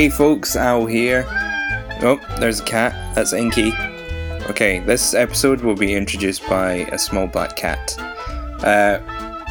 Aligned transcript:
Hey 0.00 0.08
folks, 0.08 0.56
Al 0.56 0.86
here. 0.86 1.26
Oh, 2.00 2.18
there's 2.38 2.60
a 2.60 2.64
cat. 2.64 3.14
That's 3.14 3.34
Inky. 3.34 3.70
Okay, 4.48 4.78
this 4.78 5.12
episode 5.12 5.60
will 5.60 5.74
be 5.74 5.94
introduced 5.94 6.48
by 6.48 6.86
a 6.90 6.98
small 6.98 7.26
black 7.26 7.54
cat. 7.54 7.94
Uh, 8.64 8.98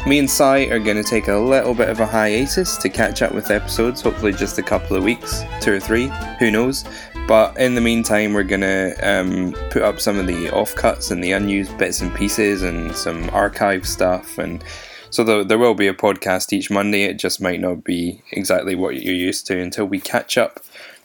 me 0.08 0.18
and 0.18 0.28
Sai 0.28 0.62
are 0.62 0.80
going 0.80 0.96
to 0.96 1.04
take 1.04 1.28
a 1.28 1.36
little 1.36 1.72
bit 1.72 1.88
of 1.88 2.00
a 2.00 2.04
hiatus 2.04 2.76
to 2.78 2.88
catch 2.88 3.22
up 3.22 3.32
with 3.32 3.52
episodes, 3.52 4.00
hopefully 4.00 4.32
just 4.32 4.58
a 4.58 4.62
couple 4.64 4.96
of 4.96 5.04
weeks, 5.04 5.44
two 5.60 5.74
or 5.74 5.78
three, 5.78 6.10
who 6.40 6.50
knows. 6.50 6.84
But 7.28 7.56
in 7.56 7.76
the 7.76 7.80
meantime, 7.80 8.32
we're 8.32 8.42
going 8.42 8.62
to 8.62 8.96
um, 9.08 9.52
put 9.70 9.82
up 9.82 10.00
some 10.00 10.18
of 10.18 10.26
the 10.26 10.48
offcuts 10.48 11.12
and 11.12 11.22
the 11.22 11.30
unused 11.30 11.78
bits 11.78 12.00
and 12.00 12.12
pieces 12.12 12.62
and 12.62 12.92
some 12.96 13.30
archive 13.30 13.86
stuff. 13.86 14.36
And 14.36 14.64
so 15.10 15.24
there, 15.24 15.44
there 15.44 15.58
will 15.58 15.74
be 15.74 15.88
a 15.88 15.94
podcast 15.94 16.52
each 16.52 16.70
Monday. 16.70 17.02
It 17.02 17.14
just 17.18 17.40
might 17.40 17.60
not 17.60 17.82
be 17.84 18.22
exactly 18.32 18.74
what 18.74 19.02
you're 19.02 19.14
used 19.14 19.46
to 19.48 19.58
until 19.60 19.84
we 19.84 20.00
catch 20.00 20.38
up 20.38 20.60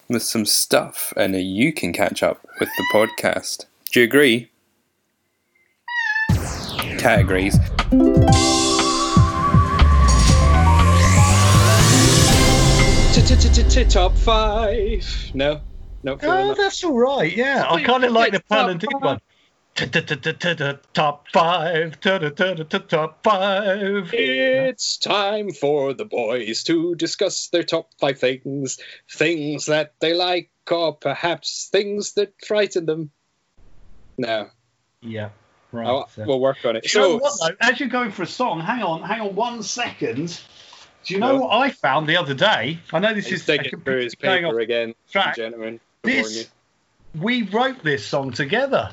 with 0.08 0.22
some 0.22 0.46
stuff 0.46 1.12
and 1.18 1.36
you 1.36 1.74
can 1.74 1.92
catch 1.92 2.22
up 2.22 2.48
with 2.60 2.70
the 2.78 2.86
podcast. 2.94 3.66
Do 3.92 4.00
you 4.02 4.06
agree? 4.06 4.50
Cat 7.00 7.20
agrees. 7.20 7.58
Top 13.90 14.16
five. 14.18 15.32
No, 15.34 15.62
no. 16.04 16.18
Oh, 16.22 16.52
uh, 16.52 16.54
that's 16.54 16.84
all 16.84 16.98
right. 16.98 17.36
Yeah, 17.36 17.66
I 17.70 17.82
kind 17.84 18.04
of 18.04 18.12
like 18.12 18.34
the 18.34 18.42
pun 18.42 18.70
and 18.70 18.80
dig 18.80 18.90
one. 19.00 19.20
Top 19.76 21.26
five, 21.34 22.00
top 22.00 23.24
five. 23.24 24.10
It's 24.14 24.98
time 24.98 25.52
for 25.52 25.94
the 25.94 26.06
boys 26.06 26.64
to 26.64 26.96
discuss 26.96 27.48
their 27.50 27.64
top 27.64 27.90
five 28.00 28.18
things, 28.18 28.80
things 29.12 29.66
that 29.66 29.94
they 30.00 30.14
like, 30.14 30.50
or 30.72 30.96
perhaps 30.96 31.68
things 31.74 32.14
that 32.14 32.34
frighten 32.46 32.86
them. 32.86 33.12
No, 34.18 34.50
Yeah, 35.02 35.30
right. 35.74 36.06
So- 36.16 36.24
we'll 36.26 36.40
work 36.40 36.64
on 36.64 36.78
it. 36.78 36.90
So? 36.90 37.20
As 37.60 37.78
you're 37.78 37.90
going 37.90 38.12
for 38.12 38.24
a 38.24 38.28
song, 38.28 38.62
hang 38.62 38.82
on, 38.82 39.02
hang 39.04 39.20
on 39.20 39.36
one 39.36 39.62
second. 39.62 40.40
Do 41.04 41.14
you 41.14 41.20
know 41.20 41.34
No. 41.36 41.42
what 41.42 41.52
I 41.58 41.70
found 41.70 42.08
the 42.08 42.16
other 42.16 42.34
day? 42.34 42.80
I 42.94 43.00
know 43.00 43.14
this 43.14 43.30
is 43.30 43.46
digging 43.46 43.82
through 43.82 44.04
his 44.04 44.16
paper 44.16 44.58
again, 44.62 44.96
track. 45.12 45.36
gentlemen. 45.36 45.82
This, 46.02 46.48
we 47.14 47.42
wrote 47.44 47.84
this 47.84 48.06
song 48.08 48.32
together, 48.32 48.92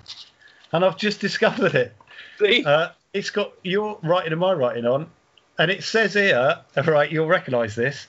and 0.73 0.84
I've 0.84 0.97
just 0.97 1.20
discovered 1.20 1.75
it. 1.75 1.95
See? 2.39 2.65
Uh, 2.65 2.91
it's 3.12 3.31
got 3.31 3.53
your 3.62 3.98
writing 4.03 4.33
and 4.33 4.41
my 4.41 4.53
writing 4.53 4.87
on, 4.87 5.11
and 5.59 5.70
it 5.70 5.84
says 5.84 6.15
here, 6.15 6.59
right, 6.87 7.11
you'll 7.11 7.27
recognise 7.27 7.75
this. 7.75 8.06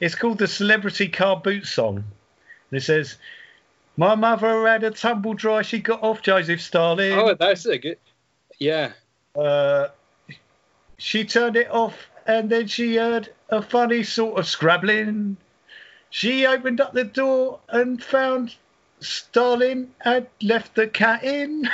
It's 0.00 0.14
called 0.14 0.38
the 0.38 0.46
Celebrity 0.46 1.08
Car 1.08 1.36
Boot 1.36 1.66
Song. 1.66 1.96
And 1.96 2.78
it 2.78 2.82
says, 2.82 3.16
My 3.96 4.14
mother 4.14 4.66
had 4.66 4.84
a 4.84 4.90
tumble 4.90 5.34
dry, 5.34 5.62
she 5.62 5.78
got 5.78 6.02
off 6.02 6.22
Joseph 6.22 6.60
Stalin. 6.60 7.12
oh, 7.12 7.34
that's 7.34 7.64
a 7.66 7.78
good. 7.78 7.98
Yeah. 8.58 8.92
Uh, 9.34 9.88
she 10.98 11.24
turned 11.24 11.56
it 11.56 11.70
off, 11.70 11.94
and 12.26 12.50
then 12.50 12.66
she 12.66 12.96
heard 12.96 13.32
a 13.48 13.62
funny 13.62 14.02
sort 14.02 14.38
of 14.38 14.46
scrabbling. 14.46 15.36
She 16.10 16.46
opened 16.46 16.80
up 16.80 16.92
the 16.92 17.04
door 17.04 17.60
and 17.68 18.02
found 18.02 18.54
Stalin 19.00 19.92
had 19.98 20.28
left 20.42 20.74
the 20.74 20.86
cat 20.86 21.22
in. 21.24 21.68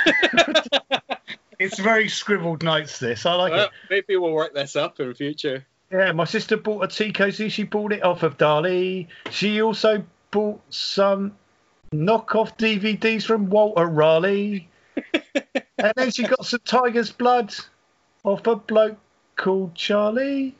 it's 1.59 1.79
very 1.79 2.09
scribbled 2.09 2.63
notes. 2.63 2.99
This 2.99 3.25
I 3.25 3.33
like 3.35 3.51
Well, 3.53 3.65
it. 3.65 3.71
maybe 3.89 4.17
we'll 4.17 4.33
work 4.33 4.53
this 4.53 4.75
up 4.75 4.99
in 4.99 5.09
the 5.09 5.15
future. 5.15 5.65
Yeah, 5.91 6.11
my 6.11 6.25
sister 6.25 6.57
bought 6.57 6.83
a 6.83 6.87
tea 6.87 7.13
cozy. 7.13 7.49
She 7.49 7.63
bought 7.63 7.93
it 7.93 8.03
off 8.03 8.23
of 8.23 8.37
Dali. 8.37 9.07
She 9.29 9.61
also 9.61 10.03
bought 10.31 10.59
some 10.69 11.35
knockoff 11.93 12.57
DVDs 12.57 13.23
from 13.23 13.49
Walter 13.49 13.85
Raleigh. 13.85 14.67
and 15.77 15.93
then 15.95 16.11
she 16.11 16.23
got 16.23 16.45
some 16.45 16.61
tiger's 16.65 17.11
blood 17.11 17.53
off 18.23 18.45
a 18.47 18.55
bloke 18.55 18.97
called 19.35 19.75
Charlie. 19.75 20.55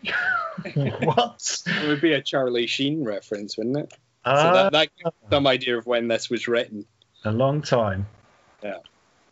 what? 0.74 1.64
It 1.66 1.88
would 1.88 2.02
be 2.02 2.14
a 2.14 2.22
Charlie 2.22 2.68
Sheen 2.68 3.04
reference, 3.04 3.58
wouldn't 3.58 3.78
it? 3.78 3.94
So 4.26 4.32
Ah, 4.32 4.54
that, 4.54 4.72
that 4.72 4.90
gives 4.98 5.16
some 5.30 5.48
idea 5.48 5.78
of 5.78 5.86
when 5.86 6.08
this 6.08 6.30
was 6.30 6.48
written. 6.48 6.86
a 7.26 7.32
long 7.32 7.62
time. 7.62 8.08
Yeah. 8.64 8.78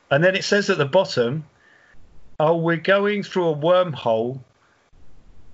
And 0.10 0.24
then 0.24 0.36
it 0.36 0.44
says 0.44 0.70
at 0.70 0.78
the 0.78 0.86
bottom, 0.86 1.46
oh, 2.40 2.58
we're 2.58 2.76
going 2.78 3.24
through 3.24 3.50
a 3.50 3.56
wormhole 3.56 4.40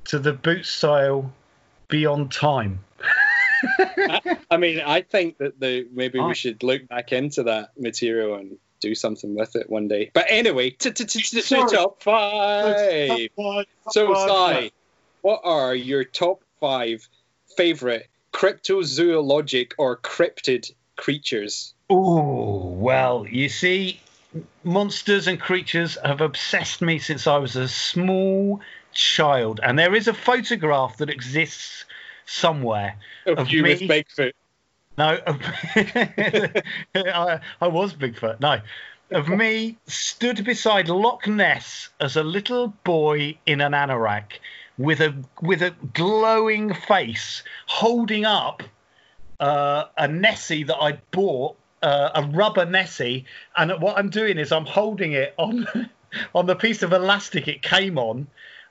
to 0.06 0.18
the 0.20 0.34
boot 0.34 0.66
style 0.66 1.32
beyond 1.88 2.32
time. 2.32 2.80
I 4.50 4.58
mean, 4.58 4.82
I 4.82 5.02
think 5.02 5.38
that 5.40 5.60
the 5.60 5.88
maybe 5.92 6.20
we 6.20 6.34
should 6.36 6.64
look 6.64 6.88
back 6.88 7.12
into 7.12 7.44
that 7.44 7.72
material 7.78 8.36
and 8.36 8.58
do 8.80 8.94
something 8.96 9.36
with 9.36 9.56
it 9.56 9.70
one 9.70 9.88
day. 9.88 10.12
But 10.14 10.26
anyway, 10.30 10.70
top 10.72 10.94
five. 12.04 13.30
So, 13.90 14.14
Sai, 14.14 14.72
what 15.22 15.42
are 15.44 15.74
your 15.76 16.04
top 16.04 16.42
five 16.60 17.08
favorite 17.56 18.08
cryptozoologic 18.38 19.74
or 19.80 19.98
cryptid 19.98 20.72
creatures? 20.96 21.74
Oh, 21.90 22.70
well, 22.70 23.26
you 23.28 23.50
see, 23.50 24.00
monsters 24.64 25.28
and 25.28 25.40
creatures 25.40 25.98
have 26.06 26.22
obsessed 26.22 26.82
me 26.82 27.00
since 27.00 27.26
I 27.26 27.38
was 27.38 27.56
a 27.56 27.68
small 27.68 28.62
child. 28.94 29.60
And 29.64 29.80
there 29.80 29.96
is 29.96 30.08
a 30.08 30.14
photograph 30.14 30.98
that 30.98 31.10
exists 31.10 31.86
somewhere. 32.28 32.98
Of, 33.26 33.40
Of 33.40 33.50
you 33.50 33.64
with? 33.64 33.80
Bigfoot. 33.80 34.34
No, 35.00 35.20
I, 36.96 37.40
I 37.60 37.68
was 37.68 37.94
Bigfoot. 37.96 38.40
No, 38.40 38.62
of 39.12 39.30
me 39.42 39.78
stood 39.88 40.44
beside 40.44 40.90
Loch 40.90 41.28
Ness 41.28 41.90
as 42.00 42.16
a 42.16 42.24
little 42.24 42.68
boy 42.84 43.38
in 43.48 43.62
an 43.62 43.72
anorak 43.72 44.34
with 44.78 45.02
a 45.02 45.14
with 45.42 45.62
a 45.62 45.72
glowing 45.94 46.74
face, 46.74 47.44
holding 47.66 48.26
up 48.26 48.64
uh, 49.40 49.86
a 49.98 50.08
Nessie 50.08 50.64
that 50.64 50.78
I 50.78 50.94
bought, 51.12 51.58
uh, 51.82 52.10
a 52.16 52.24
rubber 52.24 52.66
Nessie, 52.66 53.26
and 53.56 53.72
what 53.82 53.98
I'm 53.98 54.10
doing 54.10 54.38
is 54.38 54.52
I'm 54.52 54.66
holding 54.66 55.14
it 55.14 55.34
on 55.38 55.68
on 56.36 56.46
the 56.46 56.56
piece 56.56 56.84
of 56.84 56.94
elastic 56.94 57.48
it 57.48 57.62
came 57.62 57.98
on. 57.98 58.28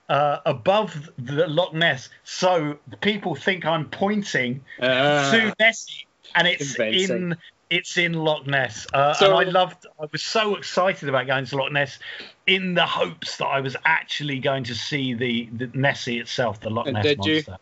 Uh, 0.09 0.39
above 0.47 1.11
the 1.19 1.49
Loch 1.49 1.75
Ness, 1.75 2.11
so 2.23 2.79
people 3.01 3.35
think 3.35 3.65
I'm 3.67 3.89
pointing 3.91 4.63
Ah, 4.81 5.31
to 5.33 5.53
Nessie, 5.59 6.07
and 6.37 6.47
it's 6.47 6.77
Convincing. 6.77 7.17
in 7.33 7.37
it's 7.71 7.97
in 7.99 8.13
Loch 8.13 8.47
Ness. 8.47 8.87
Uh, 8.93 9.13
So- 9.15 9.37
and 9.37 9.49
I 9.49 9.51
loved. 9.51 9.87
I 10.01 10.07
was 10.11 10.23
so 10.23 10.55
excited 10.57 11.09
about 11.09 11.27
going 11.27 11.45
to 11.47 11.57
Loch 11.57 11.73
Ness, 11.73 11.99
in 12.47 12.75
the 12.75 12.87
hopes 12.87 13.37
that 13.39 13.47
I 13.47 13.61
was 13.61 13.77
actually 13.85 14.39
going 14.39 14.65
to 14.65 14.75
see 14.75 15.15
the, 15.15 15.49
the 15.53 15.71
Nessie 15.75 16.19
itself, 16.19 16.61
the 16.61 16.71
Loch 16.71 16.87
Ness 16.87 17.03
did 17.03 17.25
you? 17.25 17.35
monster. 17.35 17.59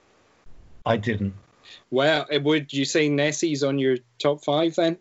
I 0.87 0.97
didn't. 0.99 1.35
well, 1.91 2.27
would 2.31 2.73
you 2.73 2.85
say 2.85 3.09
Nessie's 3.09 3.65
on 3.65 3.79
your 3.79 3.97
top 4.19 4.45
five 4.45 4.75
then? 4.75 4.99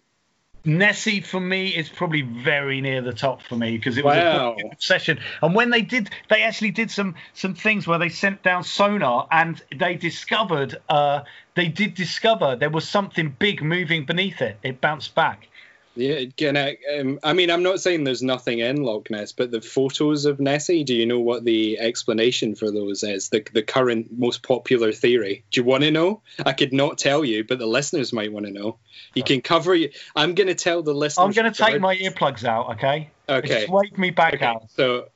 Nessie 0.66 1.20
for 1.22 1.40
me 1.40 1.70
is 1.70 1.90
probably 1.90 2.22
very 2.22 2.80
near 2.80 3.02
the 3.02 3.14
top 3.14 3.42
for 3.42 3.56
me 3.58 3.78
because 3.78 3.98
it 3.98 4.06
was 4.06 4.16
Wow. 4.16 4.56
a 4.58 4.68
obsession. 4.72 5.20
And 5.42 5.54
when 5.54 5.70
they 5.72 5.82
did, 5.82 6.10
they 6.30 6.44
actually 6.44 6.72
did 6.72 6.90
some 6.90 7.16
some 7.34 7.54
things 7.54 7.86
where 7.86 8.00
they 8.00 8.10
sent 8.10 8.44
down 8.44 8.64
sonar 8.64 9.28
and 9.32 9.62
they 9.78 9.96
discovered, 9.96 10.78
uh, 10.88 11.22
they 11.56 11.68
did 11.68 11.96
discover 11.96 12.56
there 12.56 12.70
was 12.70 12.88
something 12.88 13.36
big 13.38 13.62
moving 13.62 14.06
beneath 14.06 14.42
it. 14.42 14.58
It 14.64 14.80
bounced 14.80 15.16
back. 15.16 15.50
Yeah, 15.96 16.26
can 16.36 16.58
I, 16.58 16.78
um, 17.00 17.20
I 17.24 17.34
mean, 17.34 17.52
I'm 17.52 17.62
not 17.62 17.80
saying 17.80 18.04
there's 18.04 18.24
nothing 18.24 18.60
in 18.60 18.82
Loch 18.82 19.12
Ness, 19.12 19.32
but 19.32 19.52
the 19.52 19.62
photos 19.62 20.26
of 20.26 20.40
Nessie, 20.40 20.84
do 20.84 20.96
you 20.96 21.06
know 21.06 21.20
what 21.20 21.46
the 21.46 21.80
explanation 21.80 22.56
for 22.56 22.72
those 22.72 23.04
is? 23.04 23.30
The, 23.30 23.46
the 23.54 23.62
current 23.62 24.08
most 24.18 24.42
popular 24.42 24.92
theory. 24.92 25.44
Do 25.52 25.62
you 25.62 25.66
want 25.66 25.84
to 25.84 25.92
know? 25.92 26.22
I 26.46 26.54
could 26.54 26.74
not 26.74 26.98
tell 26.98 27.24
you, 27.24 27.44
but 27.44 27.60
the 27.60 27.68
listeners 27.68 28.12
might 28.12 28.34
want 28.34 28.48
to 28.48 28.52
know. 28.52 28.78
You 29.14 29.24
can 29.24 29.42
cover 29.42 29.76
you. 29.76 29.92
I'm 30.16 30.34
going 30.34 30.48
to 30.48 30.56
tell 30.56 30.82
the 30.82 30.94
listeners. 30.94 31.26
I'm 31.26 31.32
going 31.44 31.54
to 31.54 31.64
take 31.64 31.80
my 31.80 31.96
earplugs 31.96 32.44
out, 32.44 32.72
okay? 32.72 33.12
Okay. 33.30 33.48
Just 33.48 33.70
wave 33.70 33.98
me 33.98 34.10
back 34.10 34.36
Okay, 34.36 34.46
out. 34.46 34.72
so 34.72 35.10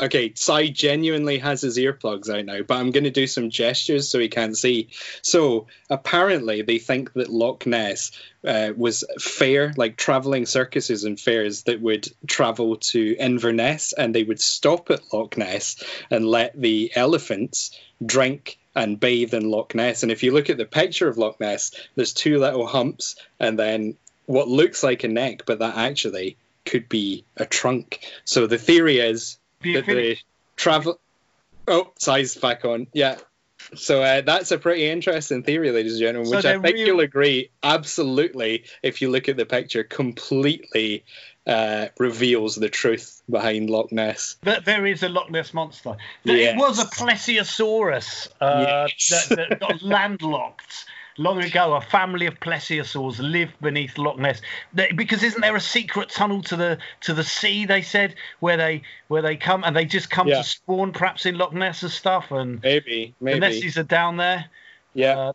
okay, 0.00 0.32
Sai 0.34 0.68
genuinely 0.68 1.38
has 1.38 1.62
his 1.62 1.76
earplugs 1.76 2.28
out 2.28 2.44
now, 2.44 2.62
but 2.62 2.76
I'm 2.76 2.90
going 2.90 3.04
to 3.04 3.10
do 3.10 3.26
some 3.26 3.50
gestures 3.50 4.08
so 4.08 4.18
he 4.18 4.28
can't 4.28 4.56
see. 4.56 4.88
So 5.22 5.66
apparently, 5.90 6.62
they 6.62 6.78
think 6.78 7.12
that 7.14 7.30
Loch 7.30 7.66
Ness 7.66 8.12
uh, 8.44 8.72
was 8.76 9.04
fair, 9.20 9.72
like 9.76 9.96
traveling 9.96 10.46
circuses 10.46 11.04
and 11.04 11.18
fairs 11.18 11.64
that 11.64 11.80
would 11.80 12.08
travel 12.26 12.76
to 12.76 13.16
Inverness, 13.16 13.92
and 13.92 14.14
they 14.14 14.22
would 14.22 14.40
stop 14.40 14.90
at 14.90 15.12
Loch 15.12 15.36
Ness 15.36 15.82
and 16.10 16.26
let 16.26 16.58
the 16.60 16.92
elephants 16.94 17.78
drink 18.04 18.58
and 18.74 19.00
bathe 19.00 19.34
in 19.34 19.50
Loch 19.50 19.74
Ness. 19.74 20.02
And 20.02 20.12
if 20.12 20.22
you 20.22 20.32
look 20.32 20.50
at 20.50 20.56
the 20.56 20.64
picture 20.64 21.08
of 21.08 21.18
Loch 21.18 21.40
Ness, 21.40 21.72
there's 21.96 22.12
two 22.12 22.38
little 22.38 22.66
humps, 22.66 23.16
and 23.40 23.58
then 23.58 23.96
what 24.26 24.46
looks 24.46 24.82
like 24.82 25.04
a 25.04 25.08
neck, 25.08 25.44
but 25.46 25.58
that 25.60 25.76
actually 25.76 26.36
could 26.64 26.88
be 26.88 27.24
a 27.36 27.46
trunk. 27.46 28.00
So 28.24 28.46
the 28.46 28.58
theory 28.58 28.98
is 28.98 29.37
The 29.60 30.16
travel. 30.56 30.98
Oh, 31.66 31.92
Sai's 31.98 32.36
back 32.36 32.64
on. 32.64 32.86
Yeah. 32.92 33.16
So 33.74 34.02
uh, 34.02 34.20
that's 34.22 34.50
a 34.52 34.58
pretty 34.58 34.86
interesting 34.88 35.42
theory, 35.42 35.70
ladies 35.72 35.92
and 35.94 36.00
gentlemen, 36.00 36.30
So 36.30 36.36
which 36.36 36.44
I 36.46 36.58
think 36.58 36.76
real- 36.76 36.86
you'll 36.86 37.00
agree 37.00 37.50
absolutely, 37.62 38.64
if 38.82 39.02
you 39.02 39.10
look 39.10 39.28
at 39.28 39.36
the 39.36 39.44
picture, 39.44 39.82
completely 39.84 41.04
uh, 41.46 41.88
reveals 41.98 42.54
the 42.54 42.68
truth 42.68 43.22
behind 43.28 43.68
Loch 43.68 43.90
Ness. 43.92 44.36
That 44.42 44.64
there 44.64 44.86
is 44.86 45.02
a 45.02 45.08
Loch 45.08 45.30
Ness 45.30 45.52
monster. 45.52 45.96
That 46.24 46.34
It 46.36 46.56
was 46.56 46.78
a 46.78 46.84
plesiosaurus 46.86 48.28
uh, 48.40 48.86
Yes. 48.90 49.28
that, 49.28 49.36
that 49.50 49.60
got 49.60 49.82
landlocked 49.82 50.86
long 51.18 51.42
ago. 51.42 51.74
A 51.74 51.80
family 51.80 52.26
of 52.26 52.40
plesiosaurs 52.40 53.18
lived 53.20 53.52
beneath 53.60 53.98
Loch 53.98 54.18
Ness. 54.18 54.40
They- 54.72 54.92
because 54.92 55.22
isn't 55.22 55.40
there 55.40 55.56
a 55.56 55.60
secret 55.60 56.08
tunnel 56.08 56.42
to 56.44 56.56
the 56.56 56.78
to 57.02 57.12
the 57.14 57.24
sea? 57.24 57.66
They 57.66 57.82
said 57.82 58.14
where 58.40 58.56
they 58.56 58.82
where 59.08 59.22
they 59.22 59.36
come 59.36 59.64
and 59.64 59.76
they 59.76 59.84
just 59.84 60.08
come 60.10 60.28
Yeah. 60.28 60.38
to 60.38 60.44
spawn, 60.44 60.92
perhaps 60.92 61.26
in 61.26 61.36
Loch 61.38 61.52
Ness 61.52 61.82
and 61.82 61.92
stuff. 61.92 62.30
And 62.30 62.62
Maybe, 62.62 63.14
the 63.18 63.24
maybe. 63.24 63.40
Nessies 63.40 63.76
are 63.76 63.82
down 63.82 64.16
there. 64.16 64.46
yeah, 64.94 65.18
Uh, 65.18 65.32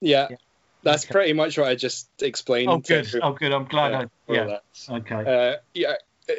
yeah. 0.00 0.26
yeah. 0.30 0.36
That's 0.82 1.04
Okay. 1.04 1.12
pretty 1.12 1.32
much 1.34 1.58
what 1.58 1.68
I 1.68 1.74
just 1.74 2.08
explained. 2.22 2.70
oh, 2.70 2.78
good. 2.78 3.06
Oh, 3.22 3.32
good. 3.32 3.52
I'm 3.52 3.66
glad. 3.66 4.08
Yeah, 4.28 4.42
I, 4.42 4.58
yeah. 4.88 4.96
Okay. 4.96 5.50
Uh, 5.52 5.56
yeah. 5.74 5.94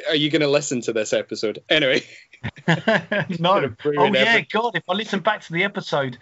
Are 0.08 0.16
you 0.16 0.30
going 0.30 0.40
to 0.42 0.48
listen 0.48 0.80
to 0.82 0.92
this 0.92 1.12
episode? 1.12 1.62
Anyway, 1.68 2.02
no. 2.66 3.74
Oh 3.84 3.90
yeah, 3.92 4.20
everything. 4.20 4.46
God! 4.50 4.74
If 4.74 4.82
I 4.88 4.94
listen 4.94 5.20
back 5.20 5.42
to 5.42 5.52
the 5.52 5.64
episode, 5.64 6.16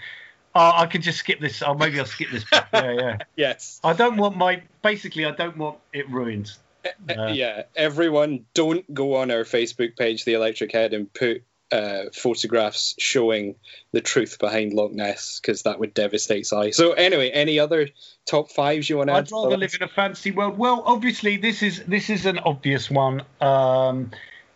oh, 0.54 0.72
I 0.74 0.86
could 0.86 1.02
just 1.02 1.18
skip 1.18 1.40
this. 1.40 1.62
Oh, 1.62 1.74
maybe 1.74 1.98
I'll 1.98 2.06
skip 2.06 2.30
this. 2.30 2.44
Yeah, 2.52 2.92
yeah. 2.92 3.18
yes. 3.36 3.80
I 3.84 3.92
don't 3.92 4.16
want 4.16 4.36
my. 4.36 4.62
Basically, 4.82 5.24
I 5.24 5.32
don't 5.32 5.56
want 5.56 5.78
it 5.92 6.08
ruined. 6.10 6.52
Uh, 6.84 7.26
yeah, 7.26 7.64
everyone, 7.76 8.46
don't 8.54 8.92
go 8.92 9.16
on 9.16 9.30
our 9.30 9.44
Facebook 9.44 9.96
page, 9.96 10.24
The 10.24 10.32
Electric 10.32 10.72
Head, 10.72 10.94
and 10.94 11.12
put 11.12 11.42
uh, 11.72 12.04
photographs 12.12 12.94
showing 12.98 13.54
the 13.92 14.00
truth 14.00 14.38
behind 14.38 14.72
Loch 14.72 14.92
Ness 14.92 15.40
because 15.40 15.62
that 15.62 15.78
would 15.78 15.94
devastate 15.94 16.46
Si. 16.46 16.72
So, 16.72 16.92
anyway, 16.92 17.30
any 17.30 17.58
other 17.58 17.88
top 18.26 18.50
fives 18.50 18.88
you 18.88 18.96
want 18.96 19.08
to 19.08 19.14
add? 19.14 19.26
I'd 19.26 19.32
rather 19.32 19.56
live 19.56 19.74
in 19.74 19.82
a 19.82 19.88
fantasy 19.88 20.30
world. 20.30 20.58
Well, 20.58 20.82
obviously, 20.84 21.36
this 21.36 21.62
is 21.62 21.82
this 21.84 22.10
is 22.10 22.26
an 22.26 22.38
obvious 22.38 22.90
one. 22.90 23.22
Um, 23.40 24.10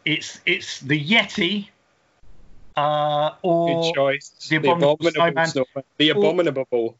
it's 0.04 0.40
it's 0.44 0.80
the 0.80 1.02
Yeti, 1.02 1.68
uh, 2.76 3.30
or 3.42 3.82
Good 3.82 3.94
choice. 3.94 4.48
The 4.48 4.56
Abominable 4.56 4.98
Snowman. 5.00 5.46
Snowman. 5.46 5.84
The 5.98 6.08
abominable. 6.10 6.96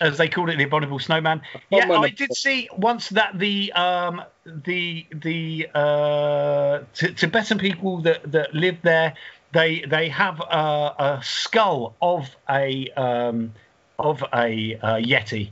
as 0.00 0.16
they 0.16 0.28
called 0.28 0.48
it, 0.50 0.56
the 0.56 0.64
abominable 0.64 0.98
snowman. 0.98 1.42
Yeah, 1.70 1.90
I 1.90 2.08
did 2.08 2.34
see 2.34 2.68
once 2.76 3.10
that 3.10 3.38
the 3.38 3.72
um, 3.74 4.22
the 4.46 5.06
the 5.12 5.68
uh, 5.74 6.80
T- 6.94 7.12
Tibetan 7.14 7.58
people 7.58 7.98
that, 7.98 8.30
that 8.32 8.54
live 8.54 8.78
there, 8.82 9.14
they 9.52 9.80
they 9.80 10.08
have 10.08 10.40
a, 10.40 10.94
a 10.98 11.20
skull 11.22 11.94
of 12.00 12.34
a 12.48 12.88
um, 12.96 13.52
of 13.98 14.22
a 14.34 14.78
uh, 14.82 14.96
yeti. 14.96 15.50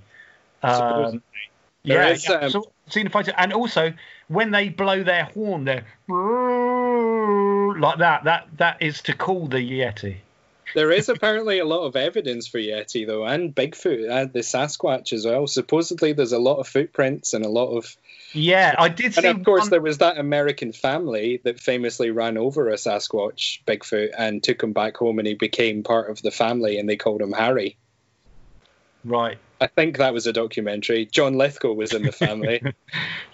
Um, 0.62 1.22
yeah, 1.82 2.08
is, 2.08 2.28
yeah. 2.28 2.36
um, 2.36 2.50
so, 2.50 2.72
seen 2.88 3.06
a 3.06 3.10
photo, 3.10 3.32
and 3.36 3.52
also 3.52 3.92
when 4.28 4.50
they 4.50 4.70
blow 4.70 5.02
their 5.02 5.24
horn, 5.24 5.64
they're 5.64 5.84
like 7.78 7.98
that. 7.98 8.24
That 8.24 8.48
that 8.56 8.82
is 8.82 9.02
to 9.02 9.14
call 9.14 9.46
the 9.46 9.58
yeti. 9.58 10.18
There 10.74 10.90
is 10.92 11.08
apparently 11.08 11.58
a 11.60 11.64
lot 11.64 11.86
of 11.86 11.96
evidence 11.96 12.46
for 12.46 12.58
Yeti, 12.58 13.06
though, 13.06 13.24
and 13.24 13.54
Bigfoot, 13.54 14.10
and 14.10 14.32
the 14.32 14.40
Sasquatch 14.40 15.12
as 15.12 15.24
well. 15.24 15.46
Supposedly, 15.46 16.12
there's 16.12 16.32
a 16.32 16.38
lot 16.38 16.56
of 16.58 16.68
footprints 16.68 17.32
and 17.32 17.44
a 17.44 17.48
lot 17.48 17.76
of 17.76 17.96
Yeah, 18.32 18.74
I 18.78 18.88
did 18.88 19.14
see. 19.14 19.26
And 19.26 19.38
of 19.38 19.44
course, 19.44 19.62
one- 19.62 19.70
there 19.70 19.80
was 19.80 19.98
that 19.98 20.18
American 20.18 20.72
family 20.72 21.40
that 21.44 21.58
famously 21.58 22.10
ran 22.10 22.36
over 22.36 22.68
a 22.68 22.74
Sasquatch, 22.74 23.60
Bigfoot, 23.66 24.10
and 24.16 24.42
took 24.42 24.62
him 24.62 24.72
back 24.72 24.96
home, 24.98 25.18
and 25.18 25.26
he 25.26 25.34
became 25.34 25.82
part 25.82 26.10
of 26.10 26.20
the 26.20 26.30
family, 26.30 26.78
and 26.78 26.88
they 26.88 26.96
called 26.96 27.22
him 27.22 27.32
Harry. 27.32 27.76
right. 29.04 29.38
I 29.60 29.66
think 29.66 29.98
that 29.98 30.12
was 30.14 30.26
a 30.26 30.32
documentary. 30.32 31.06
John 31.06 31.34
Lithgow 31.36 31.72
was 31.72 31.92
in 31.92 32.02
the 32.02 32.12
family. 32.12 32.62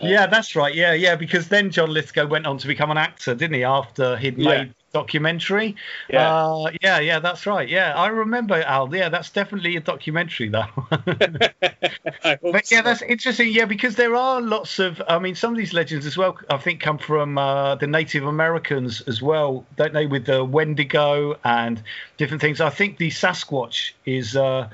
Yeah, 0.01 0.27
that's 0.27 0.55
right. 0.55 0.75
Yeah, 0.75 0.93
yeah, 0.93 1.17
because 1.17 1.49
then 1.49 1.71
John 1.71 1.91
Lithgow 1.91 2.27
went 2.27 2.47
on 2.47 2.59
to 2.59 2.67
become 2.67 2.91
an 2.91 2.99
actor, 2.99 3.35
didn't 3.35 3.55
he? 3.55 3.65
After 3.65 4.17
he'd 4.17 4.37
Yeah. 4.37 4.65
made 4.65 4.75
documentary. 4.93 5.77
Yeah. 6.09 6.35
Uh, 6.35 6.71
yeah, 6.83 6.99
yeah, 7.01 7.19
that's 7.19 7.47
right. 7.47 7.69
Yeah, 7.69 7.95
I 7.95 8.09
remember 8.09 8.55
Al. 8.63 8.95
Yeah, 8.95 9.09
that's 9.09 9.31
definitely 9.31 9.77
a 9.77 9.81
documentary, 9.81 10.49
though. 10.49 10.67
But 12.43 12.71
yeah, 12.71 12.83
that's 12.83 13.03
interesting. 13.03 13.53
Yeah, 13.53 13.67
because 13.67 13.97
there 13.97 14.15
are 14.15 14.41
lots 14.41 14.79
of. 14.79 15.03
I 15.09 15.19
mean, 15.19 15.35
some 15.35 15.53
of 15.53 15.59
these 15.59 15.73
legends 15.73 16.07
as 16.07 16.17
well. 16.17 16.39
I 16.51 16.57
think 16.57 16.81
come 16.81 16.99
from 16.99 17.39
uh, 17.39 17.75
the 17.77 17.87
Native 17.87 18.25
Americans 18.27 19.01
as 19.03 19.21
well, 19.23 19.65
don't 19.77 19.93
they? 19.93 20.07
With 20.07 20.27
the 20.27 20.45
Wendigo 20.45 21.39
and 21.45 21.83
different 22.17 22.41
things. 22.41 22.61
I 22.61 22.71
think 22.71 22.99
the 22.99 23.11
Sasquatch 23.11 23.93
is 24.07 24.37
uh, 24.37 24.69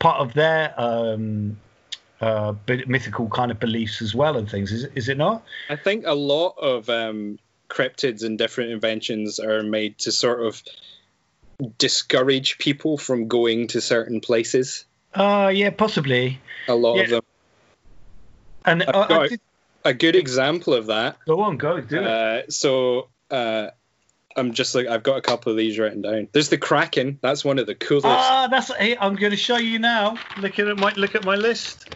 part 0.00 0.20
of 0.20 0.34
their. 0.34 0.74
Um, 0.76 1.58
uh, 2.22 2.52
mythical 2.86 3.30
kind 3.30 3.50
of 3.50 3.58
beliefs 3.58 4.02
as 4.02 4.14
well 4.14 4.36
and 4.36 4.46
things 4.50 4.72
is, 4.72 4.84
is 4.94 5.08
it 5.08 5.16
not 5.16 5.42
I 5.70 5.76
think 5.76 6.04
a 6.06 6.12
lot 6.12 6.54
of 6.60 6.90
um, 6.90 7.38
cryptids 7.70 8.22
and 8.24 8.36
different 8.36 8.72
inventions 8.72 9.38
are 9.38 9.62
made 9.62 9.96
to 10.00 10.12
sort 10.12 10.44
of 10.44 10.62
discourage 11.78 12.58
people 12.58 12.98
from 12.98 13.26
going 13.28 13.68
to 13.68 13.80
certain 13.80 14.20
places. 14.20 14.84
uh 15.14 15.50
yeah 15.54 15.70
possibly 15.70 16.38
A 16.68 16.74
lot 16.74 16.96
Yeah. 16.96 17.02
of 17.04 17.08
them. 17.10 17.20
and 18.66 18.82
I've 18.82 18.94
I, 18.94 19.00
I 19.02 19.08
got- 19.08 19.28
did, 19.30 19.40
A 19.86 19.94
good 19.94 20.14
example 20.16 20.74
of 20.74 20.86
that 20.88 21.16
go 21.26 21.40
on 21.40 21.56
go 21.56 21.80
do 21.80 22.00
it 22.00 22.06
Uh, 22.06 22.42
so 22.50 23.08
uh, 23.30 23.68
I'm 24.36 24.52
just 24.52 24.74
like 24.74 24.86
I've 24.86 25.02
got 25.02 25.16
a 25.18 25.22
couple 25.22 25.50
of 25.50 25.58
these 25.58 25.78
written 25.78 26.02
down. 26.02 26.28
There's 26.32 26.48
the 26.50 26.58
Kraken. 26.58 27.18
That's 27.20 27.44
one 27.44 27.58
of 27.58 27.66
the 27.66 27.74
coolest. 27.74 28.06
ah 28.06 28.46
that's 28.50 28.72
hey, 28.76 28.96
i'm 28.96 29.16
going 29.16 29.32
to 29.32 29.36
show 29.36 29.56
you 29.56 29.78
now 29.78 30.16
looking 30.38 30.68
at 30.68 30.76
my 30.78 30.92
look 30.96 31.14
at 31.14 31.24
my 31.24 31.34
list 31.36 31.88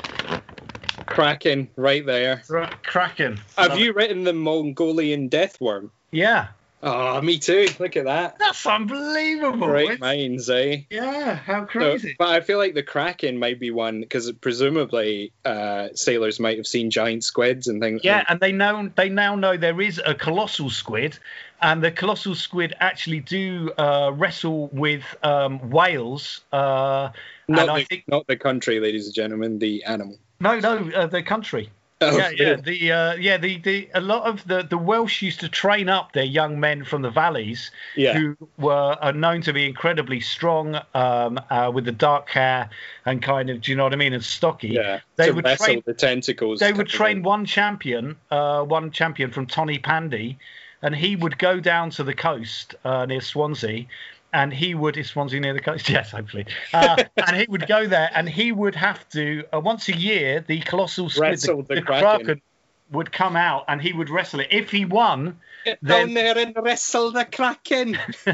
Kraken 1.06 1.68
right 1.76 2.04
there. 2.04 2.42
right 2.48 2.82
kraken 2.82 3.40
Have 3.56 3.70
Love 3.70 3.78
you 3.78 3.92
written 3.92 4.24
the 4.24 4.32
Mongolian 4.32 5.28
death 5.28 5.60
worm? 5.60 5.90
it. 6.12 6.16
yeah 6.18 6.48
Oh, 6.86 7.18
me 7.22 7.38
too. 7.38 7.66
Look 7.78 7.96
at 7.96 8.04
that. 8.04 8.38
that's 8.38 8.66
unbelievable 8.66 9.68
Great 9.68 9.84
It's- 9.92 10.00
minds, 10.00 10.50
eh? 10.50 10.82
yeah 10.90 11.34
how 11.34 11.62
So, 11.62 11.66
crazy 11.66 12.14
but 12.18 12.28
I 12.28 12.40
feel 12.42 12.58
like 12.58 12.74
the 12.74 12.82
Kraken 12.82 13.38
might 13.38 13.58
be 13.58 13.70
one 13.70 14.00
because 14.00 14.30
presumably 14.32 15.32
uh, 15.46 15.88
sailors 15.94 16.38
might 16.40 16.58
have 16.58 16.66
seen 16.66 16.90
giant 16.90 17.24
squids 17.24 17.68
and 17.68 17.80
things. 17.80 18.02
yeah 18.04 18.24
and 18.28 18.38
they 18.38 18.52
know 18.52 18.90
they 18.96 19.08
now 19.08 19.34
know 19.34 19.56
there 19.56 19.80
is 19.80 19.98
a 20.04 20.14
colossal 20.14 20.68
squid 20.68 21.18
and 21.64 21.82
the 21.82 21.90
colossal 21.90 22.34
squid 22.34 22.74
actually 22.78 23.20
do 23.20 23.72
uh, 23.78 24.12
wrestle 24.14 24.68
with 24.72 25.02
um, 25.22 25.70
whales 25.70 26.42
uh, 26.52 27.08
not 27.48 27.60
and 27.60 27.68
the, 27.68 27.72
I 27.72 27.84
think 27.84 28.04
not 28.06 28.26
the 28.26 28.36
country, 28.36 28.78
ladies 28.78 29.06
and 29.06 29.14
gentlemen, 29.14 29.58
the 29.58 29.82
animal. 29.84 30.18
no 30.40 30.60
no 30.60 30.90
uh, 30.90 31.06
the 31.06 31.22
country 31.22 31.70
Oh, 32.00 32.16
yeah, 32.16 32.30
yeah. 32.30 32.56
The 32.56 32.92
uh, 32.92 33.14
yeah, 33.14 33.36
the, 33.36 33.58
the 33.58 33.88
a 33.94 34.00
lot 34.00 34.24
of 34.24 34.46
the, 34.46 34.62
the 34.62 34.76
Welsh 34.76 35.22
used 35.22 35.40
to 35.40 35.48
train 35.48 35.88
up 35.88 36.12
their 36.12 36.24
young 36.24 36.58
men 36.60 36.84
from 36.84 37.02
the 37.02 37.10
valleys 37.10 37.70
yeah. 37.96 38.14
who 38.14 38.36
were 38.58 38.96
are 39.00 39.12
known 39.12 39.42
to 39.42 39.52
be 39.52 39.64
incredibly 39.66 40.20
strong, 40.20 40.80
um, 40.94 41.40
uh, 41.50 41.70
with 41.72 41.84
the 41.84 41.92
dark 41.92 42.28
hair 42.30 42.68
and 43.06 43.22
kind 43.22 43.48
of, 43.48 43.60
do 43.60 43.70
you 43.70 43.76
know 43.76 43.84
what 43.84 43.92
I 43.92 43.96
mean, 43.96 44.12
and 44.12 44.24
stocky. 44.24 44.68
yeah. 44.68 45.00
they 45.16 45.26
to 45.26 45.34
would 45.34 45.44
train- 45.44 45.82
the 45.86 45.94
tentacles. 45.94 46.60
They 46.60 46.72
would 46.72 46.88
train 46.88 47.22
one 47.22 47.46
champion, 47.46 48.16
uh, 48.30 48.64
one 48.64 48.90
champion 48.90 49.30
from 49.30 49.46
Tonypandy, 49.46 50.36
and 50.82 50.94
he 50.94 51.16
would 51.16 51.38
go 51.38 51.60
down 51.60 51.90
to 51.90 52.04
the 52.04 52.14
coast 52.14 52.74
uh, 52.84 53.06
near 53.06 53.20
Swansea. 53.20 53.86
And 54.32 54.52
he 54.52 54.74
would, 54.74 54.96
is 54.96 55.10
Swansea 55.10 55.38
near 55.38 55.54
the 55.54 55.60
coast? 55.60 55.88
Yes, 55.88 56.10
hopefully. 56.10 56.46
Uh, 56.72 57.04
and 57.16 57.36
he 57.36 57.46
would 57.48 57.68
go 57.68 57.86
there 57.86 58.10
and 58.14 58.28
he 58.28 58.50
would 58.50 58.74
have 58.74 59.08
to, 59.10 59.44
uh, 59.54 59.60
once 59.60 59.88
a 59.88 59.96
year, 59.96 60.44
the 60.46 60.60
colossal 60.60 61.08
squid, 61.08 61.30
Wrestle 61.30 61.62
the 61.62 61.76
the 61.76 61.82
Kraken. 61.82 62.24
Kraken, 62.26 62.42
would 62.90 63.10
come 63.12 63.34
out 63.36 63.64
and 63.68 63.80
he 63.80 63.92
would 63.92 64.10
wrestle 64.10 64.40
it. 64.40 64.48
If 64.50 64.70
he 64.70 64.84
won, 64.84 65.38
Get 65.64 65.78
then- 65.82 66.06
down 66.08 66.14
there 66.14 66.38
and 66.38 66.54
wrestle 66.56 67.10
the 67.12 67.24
Kraken. 67.24 67.98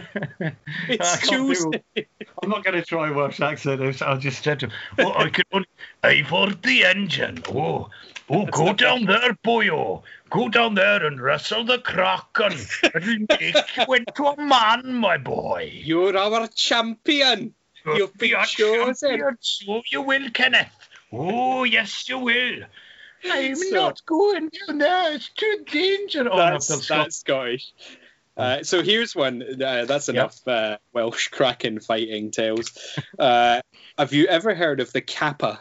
It's 0.88 1.16
can't 1.19 1.30
do- 1.30 1.54
Tuesday. 1.54 1.83
I'm 2.42 2.49
not 2.50 2.64
going 2.64 2.75
to 2.76 2.83
try 2.85 3.09
a 3.09 3.12
Welsh 3.12 3.40
accent. 3.40 4.02
I'll 4.02 4.19
just 4.19 4.42
say 4.42 4.54
to 4.57 4.66
him, 4.66 4.73
oh, 4.99 5.12
I 5.12 5.28
can 5.30 5.45
only, 5.52 5.66
I 6.02 6.23
for 6.25 6.50
the 6.50 6.85
engine. 6.85 7.42
Oh, 7.49 7.88
oh, 8.28 8.47
go 8.47 8.73
down 8.73 9.04
there, 9.04 9.35
boyo. 9.45 10.02
Go 10.30 10.49
down 10.49 10.75
there 10.75 11.04
and 11.07 11.21
wrestle 11.21 11.64
the 11.64 11.78
kraken. 11.78 12.52
It'll 12.83 13.26
make 13.28 13.54
you 13.76 13.95
into 13.95 14.25
a 14.25 14.37
man, 14.40 14.95
my 14.95 15.16
boy. 15.19 15.71
You're 15.73 16.16
our 16.16 16.47
champion. 16.49 17.54
You've 17.87 18.16
been 18.16 18.30
Be 18.30 18.35
a 18.35 18.45
chosen. 18.45 19.11
champion, 19.11 19.37
So 19.40 19.83
you 19.90 20.02
will, 20.02 20.30
Kenneth. 20.30 20.73
Oh, 21.12 21.64
yes, 21.64 22.09
you 22.09 22.19
will. 22.19 22.61
I'm 23.24 23.54
So- 23.56 23.74
not 23.74 24.00
going 24.06 24.50
down 24.66 24.78
there. 24.78 25.14
It's 25.14 25.28
too 25.30 25.64
dangerous. 25.70 26.28
Oh, 26.30 26.36
That's, 26.36 26.68
that's 26.68 26.84
Scottish. 26.86 27.14
Scottish. 27.14 27.72
Uh, 28.36 28.62
so 28.62 28.82
here's 28.82 29.14
one. 29.14 29.42
Uh, 29.62 29.84
that's 29.84 30.08
enough 30.08 30.36
uh, 30.48 30.78
Welsh 30.94 31.28
Kraken 31.28 31.80
fighting 31.80 32.30
tales. 32.30 32.70
Uh, 33.18 33.60
have 33.98 34.12
you 34.14 34.26
ever 34.26 34.54
heard 34.54 34.80
of 34.80 34.92
the 34.92 35.00
Kappa? 35.02 35.58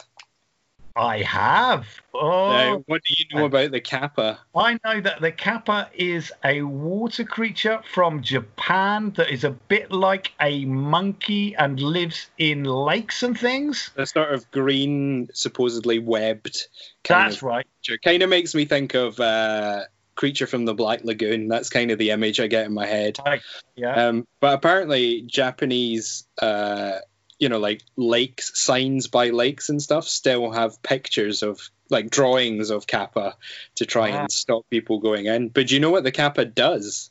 I 0.99 1.21
have. 1.23 1.87
Oh, 2.13 2.49
Now, 2.49 2.83
what 2.87 3.01
do 3.05 3.13
you 3.17 3.25
know 3.33 3.45
about 3.45 3.71
the 3.71 3.79
kappa? 3.79 4.37
I 4.53 4.77
know 4.83 4.99
that 4.99 5.21
the 5.21 5.31
kappa 5.31 5.89
is 5.95 6.29
a 6.43 6.61
water 6.63 7.23
creature 7.23 7.79
from 7.93 8.21
Japan 8.21 9.13
that 9.15 9.29
is 9.29 9.45
a 9.45 9.51
bit 9.51 9.93
like 9.93 10.33
a 10.41 10.65
monkey 10.65 11.55
and 11.55 11.79
lives 11.79 12.29
in 12.37 12.65
lakes 12.65 13.23
and 13.23 13.39
things. 13.39 13.91
The 13.95 14.05
sort 14.05 14.33
of 14.33 14.51
green, 14.51 15.29
supposedly 15.33 15.99
webbed. 15.99 16.67
Kind 17.05 17.27
That's 17.31 17.37
of 17.37 17.43
right. 17.43 17.65
creature. 17.81 17.99
Kind 18.03 18.21
of 18.21 18.29
makes 18.29 18.53
me 18.53 18.65
think 18.65 18.93
of 18.93 19.17
uh, 19.21 19.83
creature 20.15 20.47
from 20.47 20.65
the 20.65 20.73
Black 20.73 21.05
Lagoon. 21.05 21.47
That's 21.47 21.69
kind 21.69 21.91
of 21.91 21.97
the 21.97 22.09
image 22.11 22.41
I 22.41 22.47
get 22.47 22.65
in 22.65 22.73
my 22.73 22.85
head. 22.85 23.17
Right, 23.25 23.41
Yeah. 23.77 24.07
Um, 24.07 24.27
but 24.41 24.53
apparently, 24.53 25.21
Japanese, 25.21 26.27
uh, 26.41 26.97
you 27.39 27.49
know, 27.49 27.59
like 27.59 27.81
lakes, 27.95 28.59
signs 28.59 29.07
by 29.07 29.29
lakes 29.29 29.69
and 29.69 29.81
stuff, 29.81 30.07
still 30.07 30.51
have 30.51 30.81
pictures 30.83 31.41
of 31.41 31.69
like 31.89 32.09
drawings 32.09 32.69
of 32.69 32.85
kappa 32.85 33.35
to 33.75 33.85
try 33.85 34.11
Ah. 34.11 34.21
and 34.21 34.31
stop 34.31 34.69
people 34.69 34.99
going 34.99 35.25
in. 35.25 35.49
But 35.49 35.67
do 35.67 35.73
you 35.73 35.79
know 35.79 35.89
what 35.91 36.03
the 36.03 36.11
kappa 36.11 36.45
does? 36.45 37.09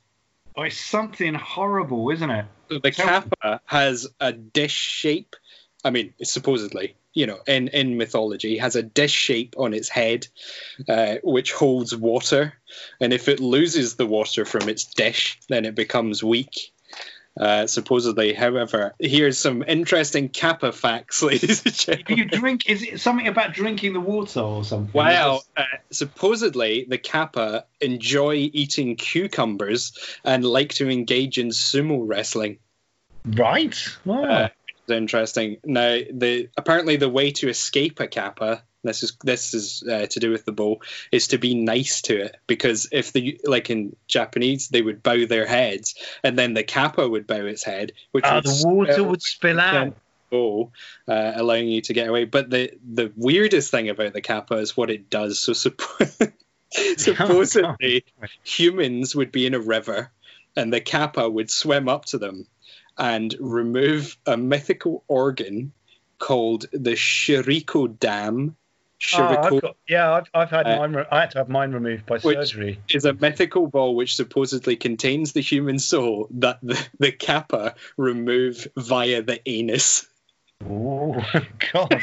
oh, 0.57 0.63
it's 0.63 0.77
something 0.77 1.35
horrible, 1.35 2.11
isn't 2.11 2.31
it? 2.31 2.45
The 2.69 2.91
Tell- 2.91 3.07
kappa 3.07 3.61
has 3.65 4.09
a 4.21 4.33
dish 4.33 4.75
shape. 4.75 5.37
I 5.85 5.91
mean, 5.91 6.15
supposedly, 6.25 6.97
you 7.15 7.27
know, 7.29 7.39
in, 7.47 7.69
in 7.69 7.97
mythology, 7.97 8.59
has 8.59 8.75
a 8.75 8.83
dish 8.83 9.13
shape 9.13 9.55
on 9.57 9.73
its 9.73 9.89
head, 9.89 10.27
uh, 10.89 11.17
which 11.23 11.53
holds 11.53 11.95
water. 11.95 12.55
And 13.01 13.13
if 13.13 13.29
it 13.29 13.39
loses 13.39 13.95
the 13.95 14.07
water 14.07 14.45
from 14.45 14.69
its 14.69 14.85
dish, 14.85 15.39
then 15.49 15.65
it 15.65 15.77
becomes 15.77 16.25
weak. 16.25 16.73
Uh, 17.38 17.66
supposedly, 17.66 18.33
however, 18.33 18.95
here's 18.99 19.38
some 19.38 19.62
interesting 19.66 20.28
kappa 20.28 20.73
facts, 20.73 21.23
ladies 21.23 21.64
and 21.64 21.75
gentlemen. 21.75 22.18
you 22.18 22.25
drink, 22.25 22.68
is 22.68 22.83
it 22.83 23.00
something 23.00 23.28
about 23.28 23.52
drinking 23.52 23.92
the 23.92 24.00
water 24.00 24.40
or 24.40 24.64
something? 24.64 24.92
Wow. 24.92 25.40
Uh, 25.57 25.62
supposedly, 25.90 26.87
the 26.88 26.99
kappa 26.99 27.64
enjoy 27.80 28.35
eating 28.52 28.97
cucumbers 28.97 29.92
and 30.25 30.45
like 30.45 30.75
to 30.75 30.88
engage 30.90 31.38
in 31.38 31.49
sumo 31.49 32.02
wrestling. 32.04 32.59
Right. 33.25 33.76
Wow. 34.04 34.25
Uh, 34.25 34.49
interesting. 34.88 35.59
Now, 35.64 35.99
the 36.11 36.49
apparently 36.57 36.97
the 36.97 37.09
way 37.09 37.33
to 37.33 37.49
escape 37.49 38.00
a 38.00 38.07
kappa. 38.07 38.62
This 38.85 39.03
is 39.03 39.17
this 39.23 39.55
is 39.55 39.83
uh, 39.83 40.07
to 40.07 40.21
do 40.21 40.31
with 40.31 40.45
the 40.45 40.53
bow 40.53 40.81
is 41.11 41.29
to 41.29 41.39
be 41.39 41.55
nice 41.55 42.03
to 42.03 42.23
it 42.23 42.37
because 42.47 42.89
if 42.93 43.13
the 43.13 43.41
like 43.45 43.71
in 43.71 43.97
Japanese 44.07 44.69
they 44.69 44.83
would 44.83 45.03
bow 45.03 45.27
their 45.27 45.47
heads 45.47 45.97
and 46.23 46.39
then 46.39 46.55
the 46.55 46.63
kappa 46.63 47.09
would 47.09 47.27
bow 47.27 47.45
its 47.45 47.65
head 47.65 47.93
which 48.13 48.25
would 48.25 48.45
the 48.45 48.63
water 48.65 48.93
spill 48.93 49.07
would 49.07 49.23
spill 49.23 49.61
out. 49.61 49.97
bow, 50.31 50.71
uh, 51.09 51.33
allowing 51.35 51.69
you 51.69 51.81
to 51.83 51.93
get 51.93 52.09
away. 52.09 52.25
But 52.25 52.51
the 52.51 52.73
the 52.89 53.13
weirdest 53.17 53.71
thing 53.71 53.89
about 53.89 54.13
the 54.13 54.21
kappa 54.21 54.55
is 54.55 54.77
what 54.77 54.91
it 54.91 55.11
does. 55.11 55.41
So 55.41 55.53
suppo- 55.53 56.33
supposedly 56.97 58.05
humans 58.45 59.17
would 59.17 59.33
be 59.33 59.47
in 59.47 59.55
a 59.55 59.61
river 59.61 60.13
and 60.57 60.73
the 60.73 60.81
kappa 60.81 61.29
would 61.29 61.51
swim 61.51 61.89
up 61.89 62.05
to 62.07 62.19
them 62.19 62.47
and 62.97 63.35
remove 63.39 64.17
a 64.27 64.37
mythical 64.37 65.05
organ 65.09 65.73
called 66.19 66.67
the 66.73 66.93
Shiriko 66.93 67.99
Dam. 67.99 68.57
Oh, 69.17 69.23
I've 69.23 69.61
got, 69.62 69.76
yeah, 69.88 70.12
I've, 70.12 70.31
I've 70.35 70.50
had 70.50 70.67
Uh, 70.67 70.76
mine. 70.78 70.93
Re- 70.93 71.05
I 71.11 71.21
had 71.21 71.31
to 71.33 71.38
have 71.38 71.49
mine 71.49 71.73
removed 71.73 72.05
by 72.07 72.19
Which- 72.19 72.37
surgery. 72.37 72.81
is 72.90 73.05
a 73.05 73.12
mythical 73.12 73.69
ball 73.69 73.95
which 73.95 74.17
supposedly 74.17 74.75
contains 74.76 75.33
the 75.33 75.40
human 75.40 75.78
soul 75.78 76.26
that 76.33 76.59
the, 76.62 76.88
the 76.99 77.12
kappa 77.12 77.75
remove 77.97 78.67
via 78.76 79.23
the 79.23 79.40
anus. 79.49 80.07
Oh 80.69 81.25
God! 81.73 82.02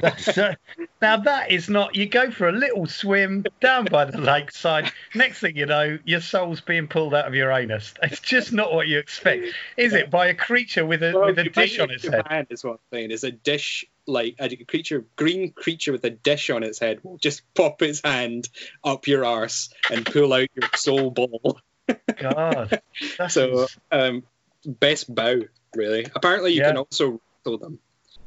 That's, 0.00 0.36
uh, 0.36 0.54
now 1.00 1.18
that 1.18 1.52
is 1.52 1.68
not. 1.68 1.94
You 1.94 2.06
go 2.06 2.30
for 2.32 2.48
a 2.48 2.52
little 2.52 2.86
swim 2.86 3.44
down 3.60 3.84
by 3.84 4.06
the 4.06 4.18
lakeside. 4.18 4.90
Next 5.14 5.38
thing 5.40 5.56
you 5.56 5.66
know, 5.66 5.98
your 6.04 6.20
soul's 6.22 6.60
being 6.62 6.88
pulled 6.88 7.14
out 7.14 7.26
of 7.28 7.34
your 7.34 7.52
anus. 7.52 7.94
It's 8.02 8.18
just 8.18 8.52
not 8.52 8.72
what 8.72 8.88
you 8.88 8.98
expect, 8.98 9.46
is 9.76 9.92
it? 9.92 10.10
By 10.10 10.28
a 10.28 10.34
creature 10.34 10.84
with 10.86 11.02
a 11.04 11.12
Well, 11.14 11.26
with 11.26 11.38
a 11.38 11.44
dish 11.44 11.78
on 11.78 11.90
its 11.90 12.08
head. 12.08 12.46
Is 12.50 12.64
what 12.64 12.72
I'm 12.72 12.78
saying. 12.92 13.10
Is 13.12 13.22
a 13.24 13.30
dish 13.30 13.84
like 14.06 14.36
a 14.38 14.54
creature, 14.64 15.04
green 15.16 15.52
creature 15.52 15.92
with 15.92 16.04
a 16.04 16.10
dish 16.10 16.50
on 16.50 16.62
its 16.62 16.78
head 16.78 17.00
will 17.02 17.18
just 17.18 17.42
pop 17.54 17.80
its 17.82 18.00
hand 18.04 18.48
up 18.82 19.06
your 19.06 19.24
arse 19.24 19.70
and 19.90 20.04
pull 20.04 20.32
out 20.32 20.48
your 20.54 20.68
soul 20.76 21.10
ball. 21.10 21.58
God, 22.18 22.80
that's 23.18 23.34
So, 23.34 23.66
um, 23.90 24.24
best 24.66 25.12
bow 25.14 25.40
really. 25.74 26.06
Apparently, 26.14 26.52
you 26.52 26.60
Yeah. 26.60 26.68
can 26.68 26.76
also 26.78 27.20
wrestle 27.44 27.58
them 27.58 27.78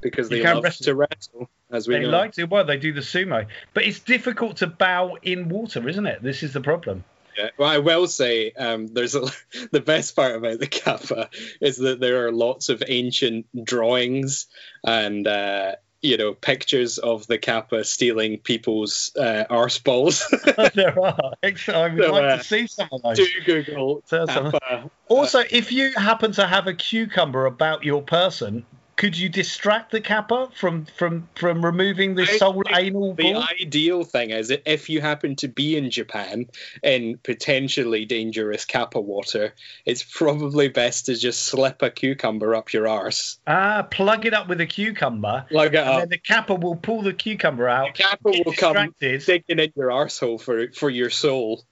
because 0.02 0.30
they 0.30 0.42
can 0.42 0.56
love 0.56 0.64
wrestle. 0.64 0.84
to 0.86 0.96
wrestle, 0.96 1.50
as 1.72 1.88
we 1.88 1.96
they 1.96 2.02
know. 2.02 2.10
like 2.10 2.34
to. 2.34 2.44
Well, 2.46 2.66
they 2.66 2.78
do 2.78 2.94
the 2.94 3.02
sumo, 3.02 3.48
but 3.74 3.86
it's 3.86 4.00
difficult 4.00 4.58
to 4.58 4.68
bow 4.68 5.18
in 5.22 5.50
water, 5.50 5.88
isn't 5.88 6.06
it? 6.06 6.22
This 6.22 6.44
is 6.44 6.54
the 6.54 6.62
problem. 6.62 7.04
Yeah. 7.38 7.50
Well, 7.58 7.70
I 7.70 7.78
will 7.78 8.08
say 8.08 8.52
um, 8.52 8.88
there's 8.88 9.16
a, 9.16 9.22
the 9.72 9.82
best 9.82 10.16
part 10.16 10.36
about 10.36 10.60
the 10.60 10.68
kappa 10.68 11.30
is 11.62 11.78
that 11.78 12.00
there 12.00 12.26
are 12.26 12.32
lots 12.32 12.70
of 12.70 12.84
ancient 12.88 13.46
drawings 13.64 14.48
and 14.84 15.28
uh, 15.28 15.76
you 16.02 16.18
know 16.18 16.34
pictures 16.34 16.98
of 16.98 17.28
the 17.28 17.38
kappa 17.38 17.84
stealing 17.84 18.40
people's 18.40 19.12
uh, 19.16 19.46
arse 19.50 19.80
balls. 19.80 20.26
there 20.74 21.00
are. 21.00 21.16
I 21.44 21.50
would 21.50 21.64
So, 21.68 22.12
like 22.12 22.24
uh, 22.24 22.38
to 22.38 22.44
see 22.44 22.68
some 22.68 22.90
of 22.92 23.02
those. 23.04 23.18
Do 23.18 23.28
Google 23.46 24.04
kappa. 24.10 24.90
Also, 25.08 25.44
if 25.50 25.72
you 25.72 25.94
happen 25.96 26.32
to 26.34 26.48
have 26.48 26.68
a 26.68 26.74
cucumber 26.74 27.46
about 27.46 27.84
your 27.84 28.02
person, 28.02 28.66
could 28.98 29.18
you 29.18 29.30
distract 29.30 29.92
the 29.92 30.02
kappa 30.02 30.50
from 30.56 30.86
from 30.98 31.30
from 31.36 31.64
removing 31.64 32.16
the 32.16 32.26
soul 32.26 32.64
anal 32.76 33.14
The 33.14 33.32
ball? 33.34 33.46
ideal 33.62 34.04
thing 34.04 34.32
is 34.32 34.50
that 34.50 34.64
if 34.66 34.90
you 34.90 35.00
happen 35.02 35.36
to 35.38 35.48
be 35.48 35.78
in 35.78 35.90
Japan 35.92 36.48
in 36.84 37.20
potentially 37.24 38.06
dangerous 38.06 38.66
kappa 38.66 39.00
water, 39.00 39.54
it's 39.86 40.04
probably 40.04 40.68
best 40.68 41.06
to 41.06 41.16
just 41.16 41.44
slip 41.44 41.82
a 41.84 41.90
cucumber 41.92 42.56
up 42.56 42.74
your 42.74 42.88
arse. 42.88 43.40
Ah, 43.48 43.88
plug 43.90 44.26
it 44.26 44.34
up 44.34 44.48
with 44.50 44.60
a 44.60 44.66
cucumber, 44.66 45.46
Plug 45.50 45.74
it 45.76 45.78
and 45.78 45.88
up. 45.90 46.00
then 46.02 46.10
the 46.10 46.18
kappa 46.18 46.56
will 46.56 46.76
pull 46.76 47.04
the 47.04 47.14
cucumber 47.14 47.70
out. 47.70 47.96
The 47.96 48.04
kappa 48.04 48.30
will 48.30 48.54
come 48.54 48.94
distracted. 49.00 49.26
digging 49.48 49.60
in 49.64 49.72
your 49.76 49.90
arsehole 49.90 50.42
for 50.42 50.72
for 50.72 50.90
your 50.90 51.12
soul, 51.12 51.64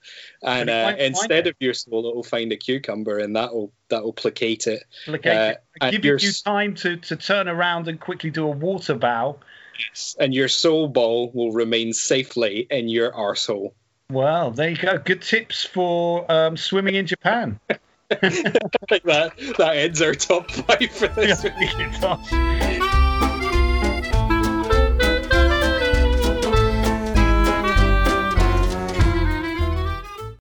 and 0.42 0.68
But 0.68 0.94
uh, 1.00 1.02
instead 1.02 1.46
of 1.48 1.54
your 1.58 1.74
soul, 1.74 2.08
it'll 2.08 2.22
find 2.22 2.52
a 2.52 2.56
cucumber, 2.56 3.18
and 3.18 3.34
that'll 3.34 3.72
that'll 3.88 4.12
placate 4.12 4.66
it. 4.66 4.84
Placate 5.04 5.26
uh, 5.26 5.54
and 5.80 5.92
Give 5.92 6.22
you 6.22 6.32
time 6.44 6.74
to, 6.76 6.96
to 6.96 7.16
turn 7.16 7.48
around 7.48 7.88
and 7.88 8.00
quickly 8.00 8.30
do 8.30 8.46
a 8.46 8.50
water 8.50 8.94
bow. 8.94 9.38
Yes, 9.78 10.16
And 10.18 10.34
your 10.34 10.48
soul 10.48 10.88
ball 10.88 11.30
will 11.32 11.52
remain 11.52 11.92
safely 11.92 12.66
in 12.70 12.88
your 12.88 13.12
arsehole. 13.12 13.72
Well, 14.10 14.52
there 14.52 14.70
you 14.70 14.76
go. 14.76 14.98
Good 14.98 15.22
tips 15.22 15.64
for 15.64 16.30
um, 16.30 16.56
swimming 16.56 16.94
in 16.94 17.06
Japan. 17.06 17.60
I 18.10 18.30
think 18.30 19.02
that 19.02 19.32
that 19.58 19.76
ends 19.76 20.00
our 20.00 20.14
top 20.14 20.48
five 20.50 20.90
for 20.92 21.08
this 21.08 21.42
Yeah, 21.60 21.60
it 21.60 22.00
does. 22.00 22.85